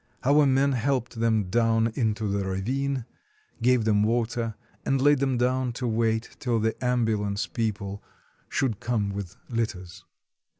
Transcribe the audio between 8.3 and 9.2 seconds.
should come